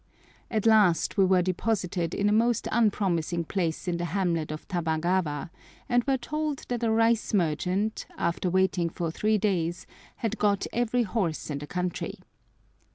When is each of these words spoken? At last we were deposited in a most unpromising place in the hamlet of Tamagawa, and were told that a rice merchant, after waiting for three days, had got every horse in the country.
At 0.49 0.65
last 0.65 1.15
we 1.15 1.25
were 1.25 1.43
deposited 1.43 2.15
in 2.15 2.27
a 2.27 2.31
most 2.31 2.67
unpromising 2.71 3.43
place 3.43 3.87
in 3.87 3.97
the 3.97 4.05
hamlet 4.05 4.49
of 4.49 4.67
Tamagawa, 4.67 5.51
and 5.87 6.03
were 6.05 6.17
told 6.17 6.63
that 6.69 6.81
a 6.81 6.89
rice 6.89 7.35
merchant, 7.35 8.07
after 8.17 8.49
waiting 8.49 8.89
for 8.89 9.11
three 9.11 9.37
days, 9.37 9.85
had 10.15 10.39
got 10.39 10.65
every 10.73 11.03
horse 11.03 11.51
in 11.51 11.59
the 11.59 11.67
country. 11.67 12.15